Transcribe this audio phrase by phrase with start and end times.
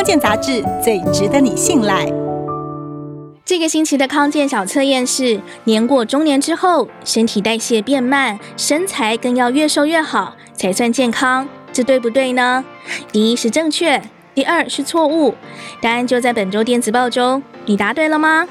[0.00, 2.06] 康健杂志最值得你信赖。
[3.44, 12.64] 这个星期的康健小测验是年过中年之后身体代谢变慢身材更要越瘦越好才算健康这对不对呢？
[13.12, 14.00] 第一是正确
[14.34, 15.34] 第二是错误
[15.82, 17.42] 答案就在本周电子报中。
[17.66, 18.48] 你答对了吗？